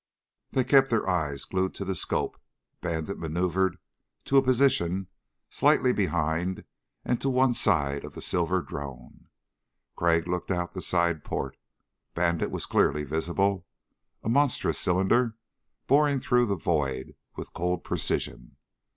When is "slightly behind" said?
5.51-6.63